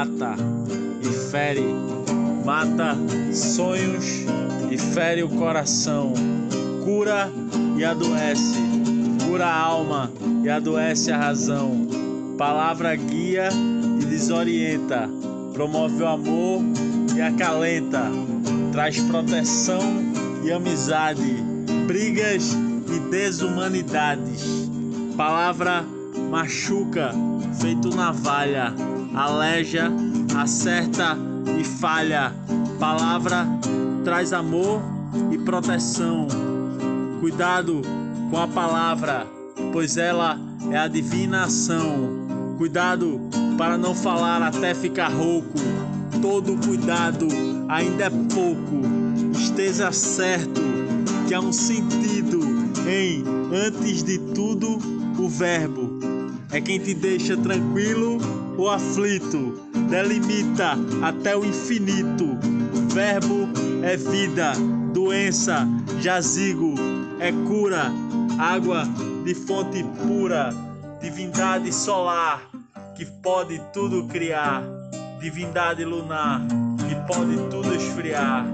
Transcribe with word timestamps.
mata 0.00 0.34
e 1.02 1.30
fere, 1.30 1.74
mata 2.42 2.96
sonhos 3.34 4.24
e 4.70 4.78
fere 4.78 5.22
o 5.22 5.28
coração, 5.28 6.14
cura 6.82 7.30
e 7.76 7.84
adoece, 7.84 8.58
cura 9.26 9.46
a 9.46 9.60
alma 9.60 10.10
e 10.42 10.48
adoece 10.48 11.12
a 11.12 11.18
razão. 11.18 11.86
Palavra 12.38 12.96
guia 12.96 13.50
e 14.00 14.04
desorienta, 14.06 15.06
promove 15.52 16.02
o 16.02 16.06
amor 16.06 16.62
e 17.14 17.20
acalenta, 17.20 18.10
traz 18.72 18.98
proteção 19.00 19.82
e 20.42 20.50
amizade, 20.50 21.36
brigas 21.86 22.56
e 22.90 23.10
desumanidades. 23.10 24.70
Palavra 25.14 25.84
machuca, 26.30 27.10
feito 27.60 27.94
navalha, 27.94 28.72
aleja, 29.14 29.90
acerta 30.36 31.18
e 31.58 31.64
falha. 31.64 32.32
Palavra 32.78 33.46
traz 34.04 34.32
amor 34.32 34.80
e 35.32 35.38
proteção. 35.38 36.28
Cuidado 37.20 37.82
com 38.30 38.38
a 38.38 38.46
palavra, 38.46 39.26
pois 39.72 39.96
ela 39.96 40.38
é 40.70 40.78
a 40.78 40.88
divina 40.88 41.44
ação. 41.44 42.54
Cuidado 42.56 43.20
para 43.58 43.76
não 43.76 43.94
falar 43.94 44.40
até 44.40 44.72
ficar 44.72 45.08
rouco. 45.08 45.58
Todo 46.22 46.56
cuidado 46.64 47.26
ainda 47.68 48.04
é 48.04 48.10
pouco. 48.10 48.80
Esteja 49.32 49.90
certo 49.90 50.60
que 51.26 51.34
há 51.34 51.40
um 51.40 51.52
sentido 51.52 52.40
em, 52.88 53.24
antes 53.52 54.02
de 54.02 54.18
tudo, 54.18 54.78
o 55.18 55.28
verbo. 55.28 56.09
É 56.52 56.60
quem 56.60 56.80
te 56.80 56.94
deixa 56.94 57.36
tranquilo 57.36 58.18
ou 58.58 58.68
aflito, 58.68 59.60
delimita 59.88 60.76
até 61.02 61.36
o 61.36 61.44
infinito. 61.44 62.36
Verbo 62.92 63.48
é 63.84 63.96
vida, 63.96 64.52
doença, 64.92 65.66
jazigo, 66.00 66.74
é 67.20 67.30
cura, 67.46 67.92
água 68.38 68.84
de 69.24 69.34
fonte 69.34 69.84
pura, 70.02 70.50
divindade 71.00 71.72
solar 71.72 72.42
que 72.96 73.06
pode 73.06 73.60
tudo 73.72 74.08
criar, 74.08 74.62
divindade 75.20 75.84
lunar 75.84 76.40
que 76.88 76.94
pode 77.06 77.36
tudo 77.48 77.74
esfriar. 77.74 78.44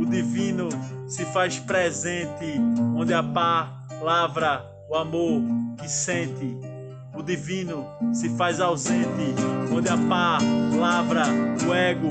O 0.00 0.06
divino 0.06 0.68
se 1.08 1.24
faz 1.26 1.58
presente 1.58 2.60
onde 2.96 3.12
a 3.12 3.22
palavra, 3.22 4.64
o 4.88 4.94
amor 4.94 5.42
que 5.78 5.88
sente. 5.88 6.73
O 7.14 7.22
divino 7.22 7.86
se 8.12 8.28
faz 8.36 8.60
ausente 8.60 9.34
onde 9.72 9.88
a 9.88 9.96
palavra, 9.96 11.24
o 11.66 11.72
ego 11.72 12.08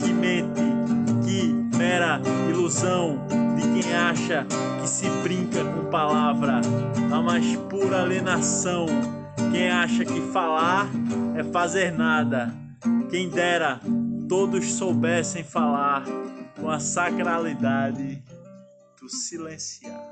que 0.00 0.12
mente, 0.12 0.62
que 1.24 1.76
mera 1.76 2.20
ilusão 2.48 3.18
de 3.56 3.82
quem 3.82 3.94
acha 3.94 4.46
que 4.80 4.88
se 4.88 5.08
brinca 5.22 5.64
com 5.64 5.90
palavra, 5.90 6.60
a 7.12 7.22
mais 7.22 7.56
pura 7.68 8.02
alienação. 8.02 8.86
Quem 9.52 9.70
acha 9.70 10.04
que 10.04 10.20
falar 10.32 10.88
é 11.36 11.44
fazer 11.44 11.92
nada, 11.92 12.52
quem 13.10 13.28
dera 13.28 13.80
todos 14.28 14.72
soubessem 14.72 15.44
falar 15.44 16.04
com 16.58 16.70
a 16.70 16.80
sacralidade 16.80 18.22
do 19.00 19.08
silenciar. 19.08 20.02